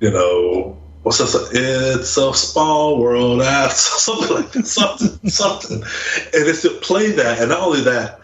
[0.00, 1.50] you know what's that?
[1.52, 3.40] It's a small world.
[3.70, 4.66] Something like that.
[4.66, 5.76] Something, something.
[5.76, 8.18] And it's to play that, and not only that,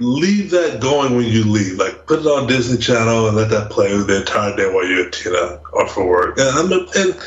[0.00, 1.78] leave that going when you leave.
[1.78, 5.06] Like put it on Disney Channel and let that play the entire day while you're
[5.06, 6.38] at Tina or for work.
[6.38, 7.20] And I'm and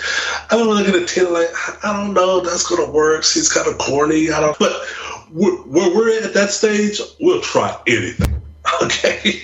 [0.51, 1.49] I don't look at Tina like
[1.83, 3.23] I don't know that's gonna work.
[3.23, 4.31] She's kind of corny.
[4.31, 4.57] I don't.
[4.59, 4.85] But
[5.31, 8.41] where we're at that stage, we'll try anything.
[8.81, 9.41] Okay.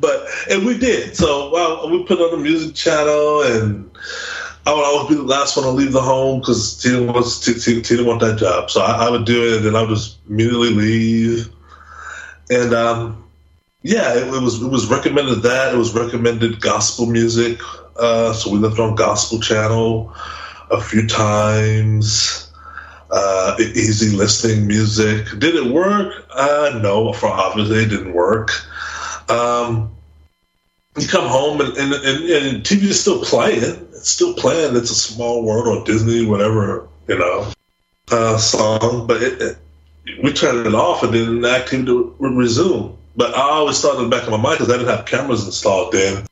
[0.00, 1.16] but and we did.
[1.16, 3.90] So well, we put on the music channel and
[4.64, 8.04] I would always be the last one to leave the home because Tina wants Tina,
[8.04, 8.70] want that job.
[8.70, 11.48] So I, I, would do it, and I would just immediately leave.
[12.52, 13.24] And um,
[13.82, 17.58] yeah, it, it, was it was recommended that it was recommended gospel music.
[17.96, 20.14] Uh, so we left on gospel channel
[20.70, 22.50] a few times.
[23.10, 25.26] Uh, easy listening music.
[25.38, 26.26] Did it work?
[26.30, 28.50] Uh, no, for obviously it didn't work.
[29.28, 29.94] Um,
[30.98, 33.62] you come home and, and, and, and TV is still playing.
[33.92, 34.76] It's still playing.
[34.76, 37.50] It's a small world or Disney, whatever, you know,
[38.10, 39.06] uh, song.
[39.06, 39.58] But it, it,
[40.22, 42.96] we turned it off and then the activity would resume.
[43.16, 45.44] But I always thought in the back of my mind, because I didn't have cameras
[45.44, 46.26] installed then,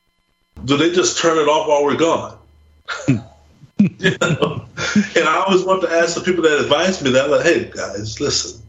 [0.65, 2.39] do they just turn it off while we're gone?
[3.09, 4.65] you know?
[5.17, 8.21] And I always want to ask the people that advise me that, like, hey, guys,
[8.21, 8.63] listen,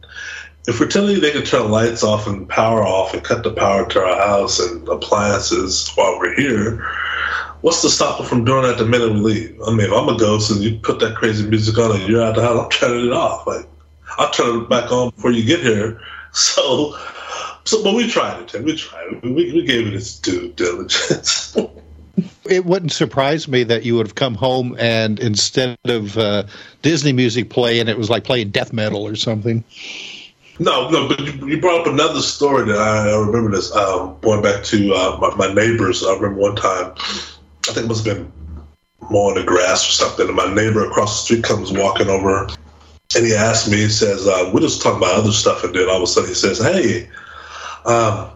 [0.68, 3.52] if we're telling you they can turn lights off and power off and cut the
[3.52, 6.86] power to our house and appliances while we're here,
[7.62, 9.62] what's to stop them from doing that the minute we leave?
[9.66, 12.24] I mean, if I'm a ghost and you put that crazy music on and you're
[12.24, 13.48] out the house, I'm turning it off.
[13.48, 13.68] Like,
[14.22, 16.00] I'll turn it back on before you get here.
[16.34, 16.98] So,
[17.66, 18.64] so but we tried it.
[18.64, 19.22] We tried it.
[19.22, 21.58] We, we gave it its due diligence.
[22.46, 26.44] it wouldn't surprise me that you would have come home and instead of uh,
[26.84, 29.66] Disney music playing, it was like playing death metal or something.
[30.58, 33.76] No, no, but you, you, brought up another story that I, I remember this.
[33.76, 37.88] Um, going back to uh, my, my, neighbors, I remember one time, I think it
[37.90, 38.32] must have been
[39.10, 42.48] mowing the grass or something, and my neighbor across the street comes walking over,
[43.16, 45.90] and he asked me, he says, uh, we're just talking about other stuff, and then
[45.90, 47.10] all of a sudden he says, hey,
[47.86, 48.32] um,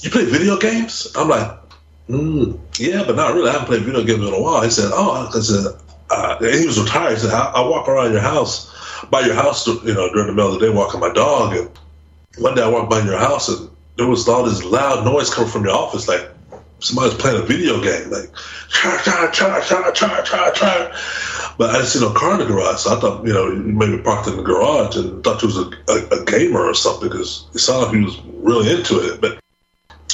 [0.00, 1.12] you play video games?
[1.16, 1.50] I'm like,
[2.08, 3.48] mm, yeah, but not really.
[3.48, 4.62] I haven't played video games in a while.
[4.62, 5.66] He said, oh, I said,
[6.10, 7.14] uh, he was retired.
[7.14, 8.70] He said, I, I walk around your house
[9.10, 11.70] by your house, you know, during the middle of the day walking my dog, and
[12.38, 15.50] one day I walked by your house and there was all this loud noise coming
[15.50, 16.28] from your office, like
[16.82, 18.30] somebody's playing a video game, like
[18.68, 21.54] cha cha cha cha cha cha cha.
[21.58, 24.02] But I didn't see no car in the garage, so I thought you know maybe
[24.02, 27.46] parked in the garage and thought he was a, a, a gamer or something because
[27.54, 29.20] it sounded like he was really into it.
[29.20, 29.38] But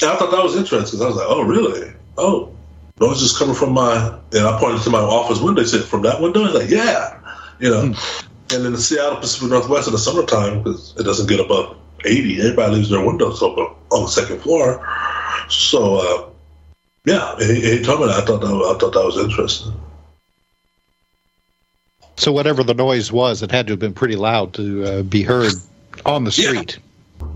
[0.03, 1.93] I thought that was interesting because I was like, oh really?
[2.17, 2.55] Oh,
[3.01, 4.19] noise is coming from my.
[4.33, 5.63] And I pointed to my office window.
[5.63, 6.45] He said, from that window.
[6.45, 7.19] He's like, yeah,
[7.59, 7.93] you know.
[7.93, 8.25] Hmm.
[8.51, 12.41] And in the Seattle Pacific Northwest in the summertime, because it doesn't get above 80,
[12.41, 14.83] everybody leaves their windows open on the second floor.
[15.51, 16.31] So, uh,
[17.09, 18.23] yeah, he, he, told me that.
[18.23, 19.73] I thought that, I thought that was interesting.
[22.17, 25.23] So, whatever the noise was, it had to have been pretty loud to uh, be
[25.23, 25.53] heard
[26.05, 26.79] on the street.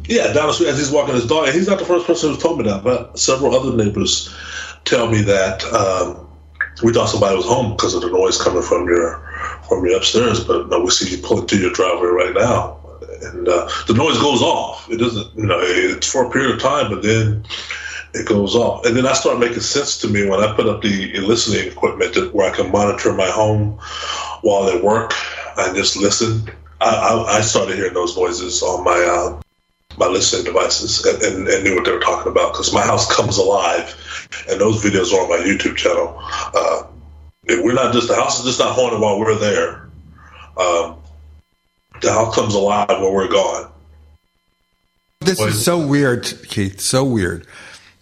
[0.06, 0.26] Yeah.
[0.26, 1.46] yeah, down the street as he's walking his dog.
[1.46, 4.34] And he's not the first person who's told me that, but several other neighbors
[4.84, 6.28] tell me that um,
[6.82, 9.20] we thought somebody was home because of the noise coming from your
[9.68, 12.82] from your upstairs, but no, we see you pulling through your driveway right now
[13.22, 14.90] and uh, the noise goes off.
[14.90, 17.44] It doesn't, you know, it's for a period of time, but then
[18.14, 18.84] it goes off.
[18.84, 22.14] And then I start making sense to me when I put up the listening equipment
[22.14, 23.78] that, where I can monitor my home
[24.42, 25.12] while at work
[25.58, 26.50] and just listen.
[26.80, 29.40] I, I, I started hearing those noises on my uh,
[29.98, 33.14] my listening devices and, and, and, knew what they were talking about because my house
[33.14, 33.94] comes alive,
[34.48, 36.18] and those videos are on my YouTube channel.
[36.54, 36.84] Uh,
[37.48, 39.88] we're not just the house is just not haunted while we're there.
[40.56, 40.96] Um,
[42.00, 43.70] the house comes alive when we're gone.
[45.20, 46.80] This is so weird, Keith.
[46.80, 47.46] So weird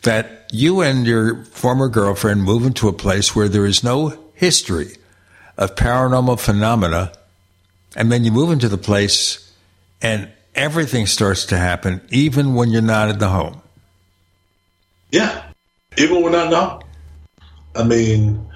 [0.03, 4.96] that you and your former girlfriend move into a place where there is no history
[5.57, 7.12] of paranormal phenomena,
[7.94, 9.53] and then you move into the place
[10.01, 13.61] and everything starts to happen, even when you're not at the home.
[15.11, 15.42] Yeah,
[15.98, 16.80] even when not now.
[17.74, 18.48] I mean,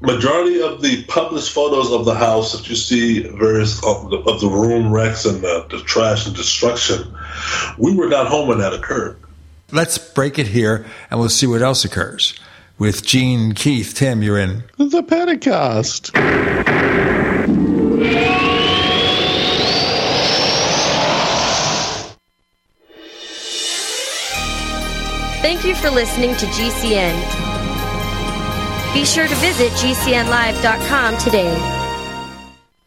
[0.00, 4.40] majority of the published photos of the house that you see various of the, of
[4.40, 7.12] the room wrecks and the, the trash and destruction
[7.78, 9.20] we were not home when that occurred
[9.72, 12.38] let's break it here and we'll see what else occurs
[12.78, 16.12] with gene keith tim you're in the Paracast.
[25.40, 27.14] Thank you for listening to GCN.
[28.92, 31.77] Be sure to visit GCNlive.com today.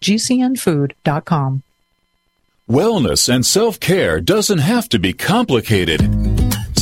[0.00, 1.62] gcnfood.com.
[2.68, 6.00] Wellness and self care doesn't have to be complicated.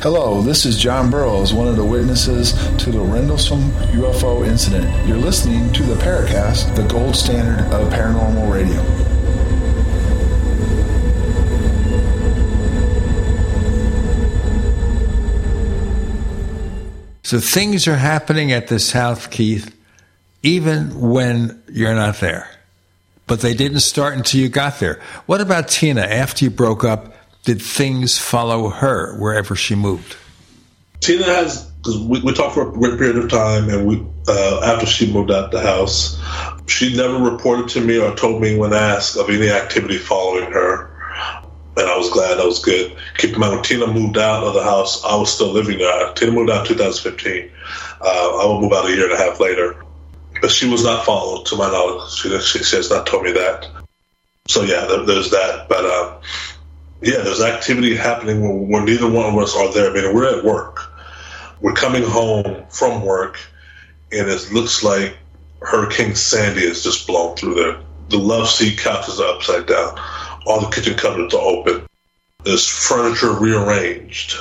[0.00, 3.58] Hello, this is John Burroughs, one of the witnesses to the Rendlesham
[3.90, 4.86] UFO incident.
[5.08, 8.80] You're listening to the Paracast, the gold standard of paranormal radio.
[17.24, 19.76] So things are happening at this house, Keith,
[20.44, 22.48] even when you're not there.
[23.26, 25.00] But they didn't start until you got there.
[25.26, 26.02] What about Tina?
[26.02, 30.16] After you broke up, did things follow her wherever she moved?
[31.00, 34.60] Tina has because we, we talked for a great period of time, and we uh,
[34.64, 36.20] after she moved out of the house,
[36.66, 40.90] she never reported to me or told me when asked of any activity following her.
[41.76, 42.96] And I was glad that was good.
[43.18, 46.12] Keep in mind, Tina moved out of the house, I was still living there.
[46.14, 47.50] Tina moved out in 2015.
[48.00, 49.76] Uh, I will move out a year and a half later.
[50.42, 52.12] But she was not followed, to my knowledge.
[52.12, 53.68] She, she, she has not told me that.
[54.48, 55.68] So, yeah, there, there's that.
[55.68, 56.20] But, uh,
[57.00, 59.90] yeah, there's activity happening where, where neither one of us are there.
[59.90, 60.90] I mean, we're at work.
[61.60, 63.38] We're coming home from work,
[64.12, 65.16] and it looks like
[65.60, 67.80] Hurricane Sandy has just blown through there.
[68.10, 69.98] The love seat couches are upside down.
[70.46, 71.86] All the kitchen cupboards are open.
[72.44, 74.34] There's furniture rearranged.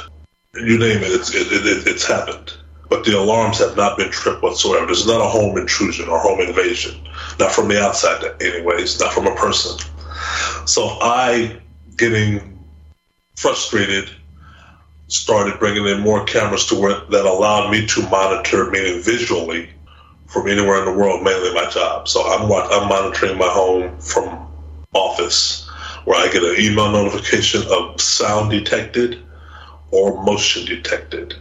[0.55, 2.53] You name it, it's, it, it, it's happened.
[2.89, 4.85] But the alarms have not been tripped whatsoever.
[4.85, 6.95] There's not a home intrusion or home invasion.
[7.39, 8.99] Not from the outside, anyways.
[8.99, 9.77] Not from a person.
[10.65, 11.59] So I,
[11.97, 12.59] getting
[13.35, 14.09] frustrated,
[15.07, 19.69] started bringing in more cameras to where that allowed me to monitor, meaning visually,
[20.27, 22.07] from anywhere in the world, mainly my job.
[22.07, 24.47] So I'm I'm monitoring my home from
[24.93, 25.67] office
[26.05, 29.23] where I get an email notification of sound detected
[29.91, 31.33] or motion detected.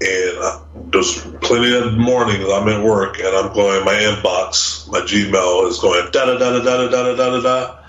[0.00, 0.60] And uh,
[0.90, 5.78] there's plenty of mornings I'm at work and I'm going, my inbox, my Gmail is
[5.78, 7.81] going da da da da da da da da da da.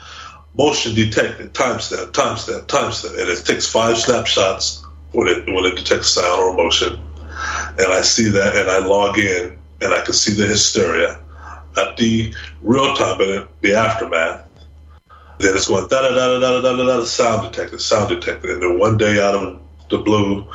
[0.56, 3.20] Motion detected, timestamp, timestamp, timestamp.
[3.20, 7.00] And it takes five snapshots when it when it detects sound or motion.
[7.78, 11.20] And I see that and I log in and I can see the hysteria.
[11.76, 14.48] Not the real time, but the aftermath.
[15.40, 18.52] Then it's going da da da da da da da da sound detected, sound detected.
[18.52, 20.48] And then one day out of the blue,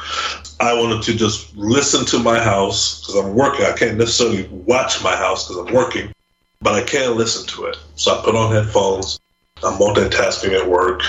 [0.60, 3.66] I wanted to just listen to my house because I'm working.
[3.66, 6.12] I can't necessarily watch my house because I'm working,
[6.60, 7.76] but I can listen to it.
[7.96, 9.18] So I put on headphones.
[9.64, 11.02] I'm multitasking at work.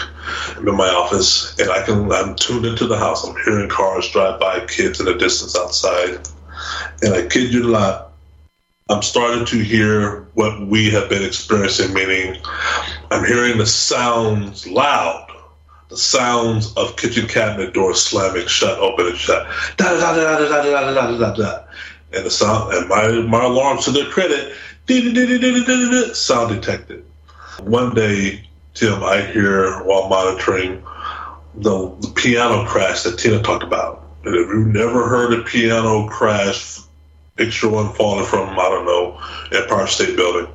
[0.57, 2.11] I'm in my office, and I can.
[2.11, 3.23] I'm tuned into the house.
[3.23, 6.27] I'm hearing cars drive by, kids in the distance outside,
[7.01, 8.11] and I kid you not,
[8.89, 12.41] I'm starting to hear what we have been experiencing, meaning
[13.11, 15.31] I'm hearing the sounds loud,
[15.89, 19.47] the sounds of kitchen cabinet doors slamming shut, open and shut.
[19.77, 21.63] Da da da da da da da da da da.
[22.13, 24.55] And the sound and my my alarms to their credit,
[26.15, 27.05] sound detected.
[27.61, 28.43] One day,
[28.73, 30.83] Tim, I hear while monitoring
[31.55, 34.07] the, the piano crash that Tina talked about.
[34.25, 36.79] And if you've never heard a piano crash
[37.35, 39.21] picture one falling from, I don't know,
[39.57, 40.51] Empire State Building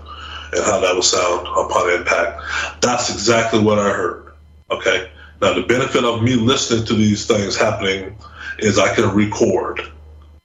[0.52, 2.42] and how that would sound upon impact.
[2.80, 4.32] That's exactly what I heard.
[4.70, 5.10] Okay.
[5.40, 8.16] Now, the benefit of me listening to these things happening
[8.58, 9.80] is I can record.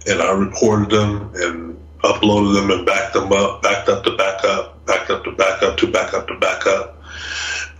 [0.07, 4.86] And I recorded them and uploaded them and backed them up, backed up to backup,
[4.86, 6.95] backed up to backup to backup to backup.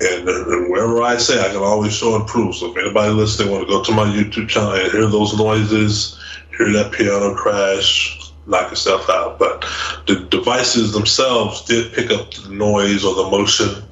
[0.01, 2.55] And, and wherever I say, I can always show and prove.
[2.55, 6.20] So if anybody listening want to go to my YouTube channel and hear those noises,
[6.57, 9.39] hear that piano crash, knock yourself out.
[9.39, 9.61] But
[10.07, 13.84] the devices themselves did pick up the noise or the motion,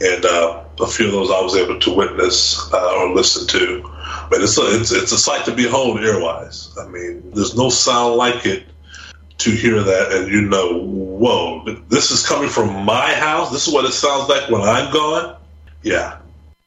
[0.00, 3.82] and uh, a few of those I was able to witness uh, or listen to.
[4.28, 6.76] But it's a, it's it's a sight to behold earwise.
[6.78, 8.66] I mean, there's no sound like it
[9.38, 13.50] to hear that and you know, whoa, this is coming from my house.
[13.50, 15.36] This is what it sounds like when I'm gone.
[15.82, 16.18] Yeah.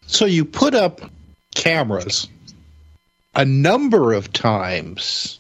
[0.06, 1.02] So you put up
[1.56, 2.28] cameras
[3.36, 5.40] a number of times,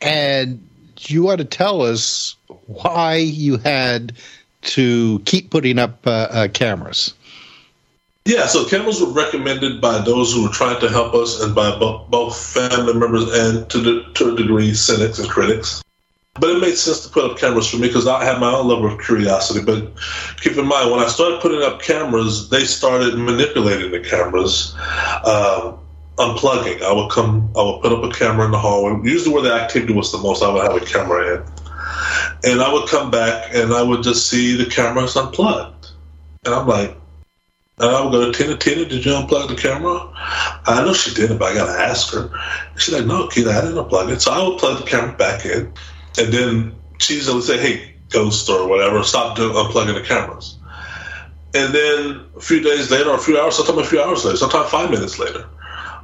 [0.00, 0.66] and
[1.00, 2.36] you want to tell us
[2.66, 4.14] why you had
[4.62, 7.14] to keep putting up uh, uh, cameras.
[8.24, 11.76] Yeah, so cameras were recommended by those who were trying to help us, and by
[11.76, 15.82] both, both family members and to the, to a degree cynics and critics.
[16.40, 18.66] But it made sense to put up cameras for me because I had my own
[18.66, 19.62] level of curiosity.
[19.62, 19.92] But
[20.40, 24.74] keep in mind, when I started putting up cameras, they started manipulating the cameras,
[25.26, 25.78] um,
[26.16, 26.80] unplugging.
[26.80, 28.98] I would come, I would put up a camera in the hallway.
[29.06, 31.42] Usually, where the activity was the most, I would have a camera in,
[32.50, 35.90] and I would come back and I would just see the cameras unplugged,
[36.46, 36.96] and I'm like,
[37.78, 38.56] and I would go to Tina.
[38.56, 40.08] Tina, did you unplug the camera?
[40.66, 42.30] I know she did, but I gotta ask her.
[42.76, 44.22] She's like, No, Keith, I didn't unplug it.
[44.22, 45.72] So I would plug the camera back in,
[46.18, 50.56] and then she's gonna say, Hey, ghost or whatever, stop unplugging the cameras.
[51.54, 54.38] And then a few days later, or a few hours, sometimes a few hours later,
[54.38, 55.46] sometimes five minutes later,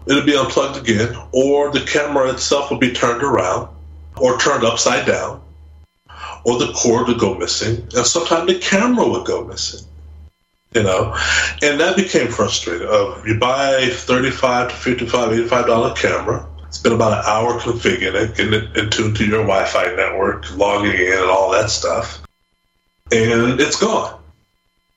[0.06, 3.68] it'll be unplugged again, or the camera itself will be turned around
[4.16, 5.42] or turned upside down,
[6.44, 9.88] or the cord would go missing, and sometimes the camera would go missing
[10.74, 11.14] you know
[11.62, 17.12] and that became frustrating uh, you buy 35 to 55 85 dollar camera spend about
[17.12, 21.31] an hour configuring it getting it in tune to your wi-fi network logging in and
[21.31, 22.23] all that stuff.
[23.11, 24.21] And it's gone.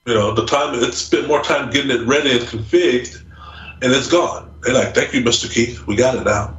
[0.06, 3.22] You know the time it spent more time getting it ready and configured
[3.82, 4.54] and it's gone.
[4.62, 5.86] They're like thank you mr keith.
[5.88, 6.58] We got it now.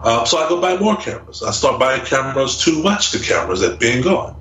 [0.00, 1.42] Uh, so i go buy more cameras.
[1.42, 4.36] I start buying cameras to watch the cameras that being gone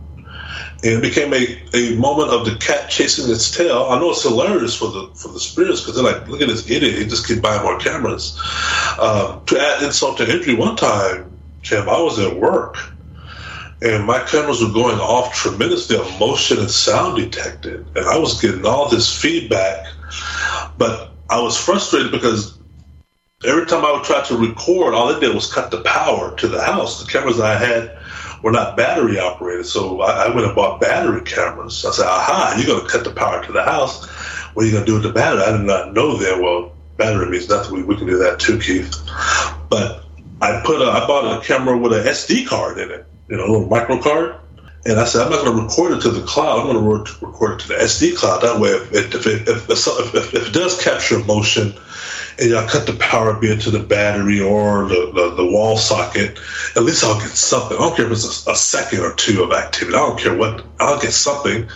[0.84, 3.88] it became a, a moment of the cat chasing its tail.
[3.90, 6.70] I know it's hilarious for the for the spirits because they're like, look at this
[6.70, 8.40] idiot, he just keep buying more cameras.
[9.00, 11.32] Um, to add insult to injury, one time,
[11.64, 12.78] Tim, I was at work
[13.82, 18.42] and my cameras were going off tremendously on motion and sound detected, and I was
[18.42, 19.86] getting all this feedback,
[20.78, 22.58] but I was frustrated because
[23.46, 26.48] every time I would try to record, all it did was cut the power to
[26.48, 27.04] the house.
[27.04, 27.98] The cameras I had
[28.42, 29.66] were not battery operated.
[29.66, 31.86] So I, I, went and bought battery cameras.
[31.86, 34.08] I said, aha, you're going to cut the power to the house.
[34.54, 35.44] What are you going to do with the battery?
[35.44, 36.42] I did not know then.
[36.42, 37.74] Well, battery means nothing.
[37.74, 38.96] We, we can do that too, Keith.
[39.70, 40.04] But
[40.42, 43.46] I put a, I bought a camera with an SD card in it, you know,
[43.46, 44.36] a little micro card.
[44.86, 46.60] And I said, I'm not going to record it to the cloud.
[46.60, 48.42] I'm going to record it to the SD cloud.
[48.42, 51.74] That way, if it, if if, if, if it does capture motion,
[52.40, 56.38] and y'all cut the power bit to the battery or the, the, the, wall socket,
[56.76, 57.78] at least I'll get something.
[57.78, 59.96] I don't care if it's a, a second or two of activity.
[59.96, 60.64] I don't care what.
[60.80, 61.68] I'll get something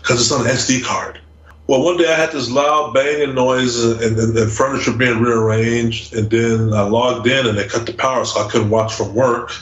[0.00, 1.20] because it's on an SD card.
[1.66, 6.14] Well, one day I had this loud banging noise and, and, and, furniture being rearranged,
[6.14, 9.14] and then I logged in and they cut the power, so I couldn't watch from
[9.14, 9.52] work.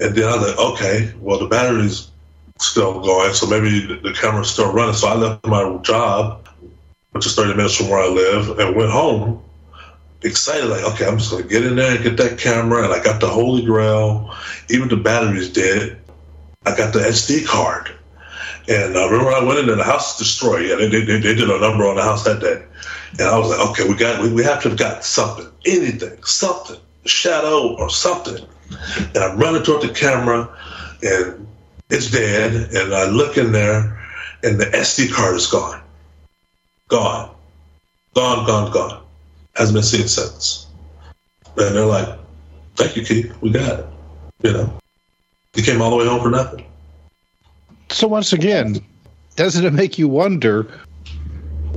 [0.00, 2.10] And then I was like, okay, well the battery's
[2.58, 4.94] still going, so maybe the, the camera's still running.
[4.94, 6.48] So I left my job,
[7.12, 9.42] which is 30 minutes from where I live, and went home
[10.22, 12.84] excited, like, okay, I'm just to get in there and get that camera.
[12.84, 14.34] And I got the Holy Grail.
[14.68, 15.98] Even the battery's dead.
[16.64, 17.92] I got the SD card.
[18.68, 20.66] And uh, remember, I went in and the house was destroyed.
[20.66, 22.64] Yeah, they, they, they did a number on the house that day.
[23.12, 26.22] And I was like, okay, we got, we, we have to have got something, anything,
[26.24, 28.44] something, shadow or something.
[28.98, 30.50] And I'm running toward the camera
[31.02, 31.46] and
[31.88, 32.74] it's dead.
[32.74, 34.04] And I look in there
[34.42, 35.80] and the SD card is gone.
[36.88, 37.30] Gone.
[38.14, 39.05] Gone, gone, gone
[39.56, 40.66] hasn't been seen since.
[41.56, 42.18] And they're like,
[42.76, 43.34] thank you, Keith.
[43.40, 43.86] We got it.
[44.42, 44.78] You know,
[45.54, 46.66] he came all the way home for nothing.
[47.90, 48.84] So once again,
[49.36, 50.64] doesn't it make you wonder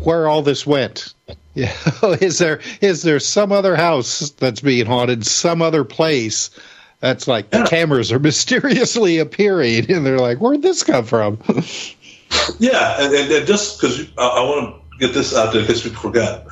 [0.03, 1.13] where all this went?
[1.55, 1.73] Yeah,
[2.21, 6.51] is there is there some other house that's being haunted, some other place
[6.99, 7.63] that's like yeah.
[7.63, 11.38] the cameras are mysteriously appearing, and they're like, where'd this come from?
[12.59, 15.67] yeah, and, and, and just because I, I want to get this out there in
[15.67, 16.45] case people forgot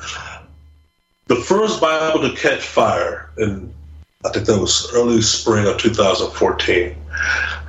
[1.28, 3.72] the first Bible to catch fire in
[4.24, 6.96] I think that was early spring of 2014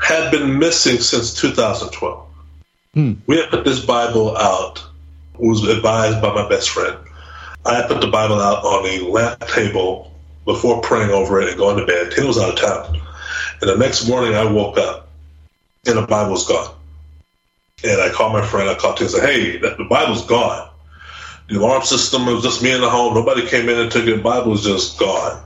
[0.02, 2.28] had been missing since 2012.
[2.96, 3.14] Hmm.
[3.28, 4.84] We had put this Bible out.
[5.38, 6.98] Was advised by my best friend.
[7.66, 10.12] I had put the Bible out on a lamp table
[10.44, 12.12] before praying over it and going to bed.
[12.12, 13.00] Tina was out of town.
[13.62, 15.08] And the next morning I woke up
[15.86, 16.76] and the Bible was gone.
[17.86, 20.70] And I called my friend, I called him and said, Hey, the Bible's gone
[21.50, 23.16] The alarm system was just me in the home.
[23.16, 24.22] Nobody came in and took it.
[24.22, 25.44] Bible was just gone.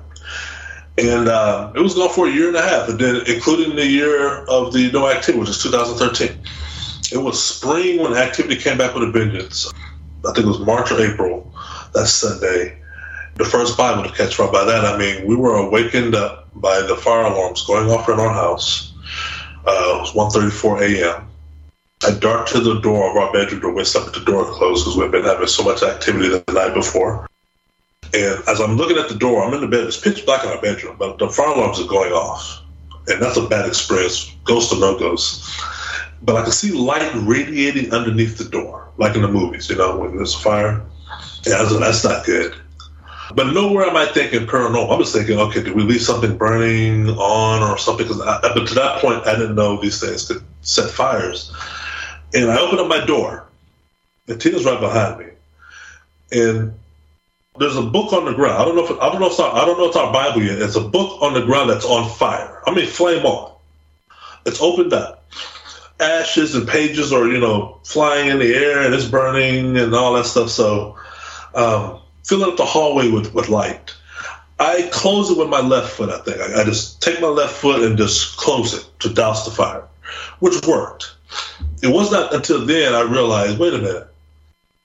[0.98, 3.86] And uh, it was gone for a year and a half, and then including the
[3.86, 6.38] year of the no activity, which is 2013.
[7.12, 9.72] It was spring when activity came back with a vengeance.
[10.28, 11.54] I think it was March or April
[11.94, 12.78] that Sunday.
[13.36, 14.52] The first Bible to catch fire.
[14.52, 18.20] By that I mean we were awakened up by the fire alarms going off in
[18.20, 18.94] our house.
[19.66, 21.28] Uh, it was 1:34 a.m.
[22.06, 23.76] I dart to the door of our bedroom.
[23.76, 26.74] We slept with the door closed because we've been having so much activity the night
[26.74, 27.28] before.
[28.14, 29.86] And as I'm looking at the door, I'm in the bed.
[29.86, 32.62] It's pitch black in our bedroom, but the fire alarms are going off.
[33.08, 35.50] And that's a bad experience, ghost or no ghost.
[36.22, 39.98] But I can see light radiating underneath the door, like in the movies, you know,
[39.98, 40.86] when there's a fire.
[41.46, 42.56] Yeah, that's, that's not good.
[43.36, 44.92] But nowhere am I thinking paranormal.
[44.92, 48.08] I'm just thinking, okay, did we leave something burning on or something?
[48.08, 51.52] Because but to that point, I didn't know these things could set fires.
[52.34, 53.46] And I open up my door,
[54.28, 55.26] and Tina's right behind me,
[56.32, 56.74] and
[57.60, 58.62] there's a book on the ground.
[58.62, 59.98] I don't know if I don't know if it's our, I don't know if it's
[59.98, 60.62] our Bible yet.
[60.62, 62.62] It's a book on the ground that's on fire.
[62.66, 63.52] I mean, flame on.
[64.46, 65.24] It's opened up.
[66.00, 70.14] Ashes and pages are you know flying in the air and it's burning and all
[70.14, 70.50] that stuff.
[70.50, 70.98] So,
[71.54, 73.94] um, filling up the hallway with with light.
[74.60, 76.10] I close it with my left foot.
[76.10, 79.46] I think I, I just take my left foot and just close it to douse
[79.46, 79.84] the fire,
[80.40, 81.16] which worked.
[81.84, 84.08] It was not until then I realized, wait a minute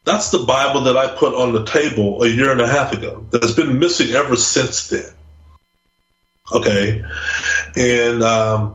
[0.08, 3.26] that's the Bible that I put on the table a year and a half ago.
[3.30, 5.12] That's been missing ever since then.
[6.50, 7.04] Okay,
[7.76, 8.74] and um,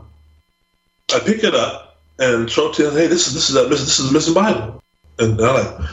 [1.12, 4.10] I pick it up and show to him, hey, this is this is this is
[4.10, 4.80] a missing Bible,
[5.18, 5.88] and I like,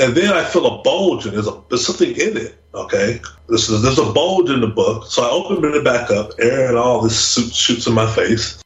[0.00, 2.60] and then I feel a bulge and there's a there's something in it.
[2.74, 6.32] Okay, this is there's a bulge in the book, so I open it back up,
[6.40, 8.60] air and all this shoots in my face.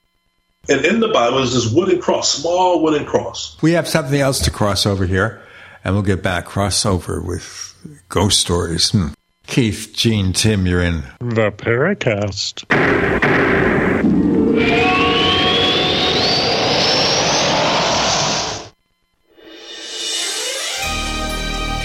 [0.69, 3.57] And in the Bible is this wooden cross, small wooden cross.
[3.63, 5.41] We have something else to cross over here
[5.83, 7.75] and we'll get back crossover with
[8.09, 8.91] ghost stories.
[8.91, 9.09] Hmm.
[9.47, 12.67] Keith, Gene, Tim, you're in the Paracast.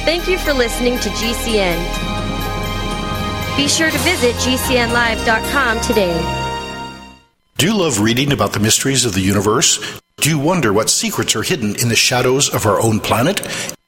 [0.03, 1.77] Thank you for listening to GCN.
[3.55, 6.42] Be sure to visit GCNlive.com today.
[7.57, 10.01] Do you love reading about the mysteries of the universe?
[10.17, 13.39] Do you wonder what secrets are hidden in the shadows of our own planet?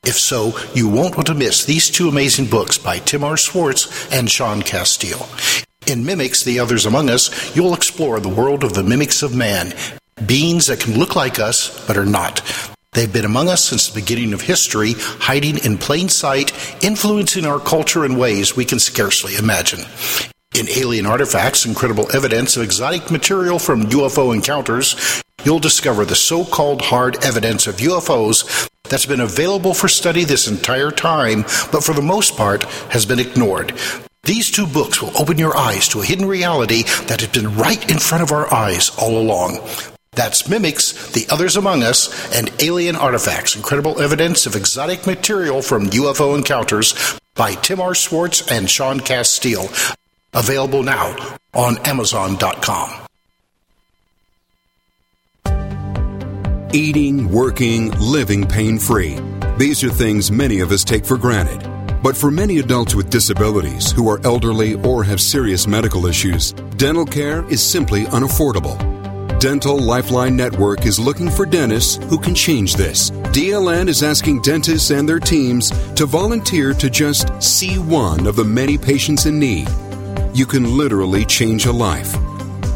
[0.06, 3.36] If so, you won't want to miss these two amazing books by Tim R.
[3.36, 5.28] Swartz and Sean Casteel.
[5.92, 9.74] In Mimics, The Others Among Us, you'll explore the world of the mimics of man,
[10.26, 12.42] beings that can look like us but are not.
[12.94, 17.60] They've been among us since the beginning of history, hiding in plain sight, influencing our
[17.60, 19.82] culture in ways we can scarcely imagine.
[20.56, 26.46] In Alien Artifacts, Incredible Evidence of Exotic Material from UFO Encounters, you'll discover the so
[26.46, 31.42] called hard evidence of UFOs that's been available for study this entire time,
[31.74, 33.74] but for the most part has been ignored.
[34.24, 37.92] These two books will open your eyes to a hidden reality that has been right
[37.92, 39.60] in front of our eyes all along.
[40.14, 45.88] That's Mimics, The Others Among Us, and Alien Artifacts Incredible Evidence of Exotic Material from
[45.88, 47.94] UFO Encounters by Tim R.
[47.94, 49.94] Swartz and Sean Casteel.
[50.36, 51.16] Available now
[51.54, 53.06] on Amazon.com.
[56.74, 59.18] Eating, working, living pain free.
[59.58, 61.72] These are things many of us take for granted.
[62.04, 67.06] But for many adults with disabilities who are elderly or have serious medical issues, dental
[67.06, 68.78] care is simply unaffordable.
[69.40, 73.10] Dental Lifeline Network is looking for dentists who can change this.
[73.32, 78.44] DLN is asking dentists and their teams to volunteer to just see one of the
[78.44, 79.70] many patients in need.
[80.36, 82.14] You can literally change a life.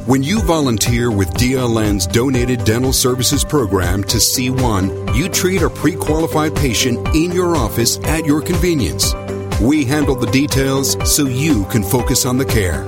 [0.07, 5.93] When you volunteer with DLN's Donated Dental Services Program to C1, you treat a pre
[5.93, 9.13] qualified patient in your office at your convenience.
[9.59, 12.85] We handle the details so you can focus on the care.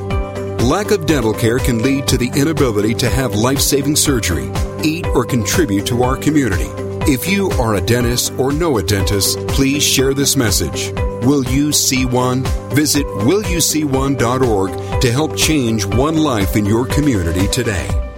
[0.59, 4.49] Lack of dental care can lead to the inability to have life saving surgery,
[4.85, 6.69] eat, or contribute to our community.
[7.11, 10.93] If you are a dentist or know a dentist, please share this message.
[11.21, 12.43] Will You See One?
[12.73, 18.10] Visit willyouseeone.org to help change one life in your community today.